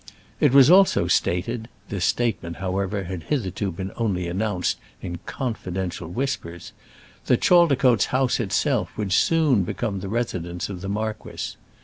It 0.39 0.51
was 0.51 0.71
also 0.71 1.05
stated 1.05 1.67
this 1.89 2.05
statement, 2.05 2.55
however, 2.55 3.03
had 3.03 3.21
hitherto 3.25 3.71
been 3.71 3.91
only 3.97 4.27
announced 4.27 4.79
in 4.99 5.19
confidential 5.27 6.07
whispers 6.07 6.71
that 7.27 7.41
Chaldicotes 7.41 8.05
House 8.05 8.39
itself 8.39 8.97
would 8.97 9.11
soon 9.13 9.61
become 9.63 9.99
the 9.99 10.09
residence 10.09 10.69
of 10.69 10.81
the 10.81 10.89
marquis. 10.89 11.55